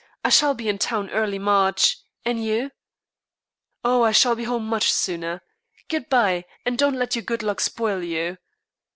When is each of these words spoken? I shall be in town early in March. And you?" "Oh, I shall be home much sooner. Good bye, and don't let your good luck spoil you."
I 0.25 0.29
shall 0.29 0.55
be 0.55 0.67
in 0.67 0.79
town 0.79 1.11
early 1.11 1.35
in 1.35 1.43
March. 1.43 1.97
And 2.25 2.43
you?" 2.43 2.71
"Oh, 3.85 4.01
I 4.01 4.11
shall 4.11 4.33
be 4.35 4.45
home 4.45 4.65
much 4.65 4.91
sooner. 4.91 5.43
Good 5.89 6.09
bye, 6.09 6.45
and 6.65 6.75
don't 6.75 6.95
let 6.95 7.15
your 7.15 7.21
good 7.21 7.43
luck 7.43 7.59
spoil 7.59 8.01
you." 8.01 8.39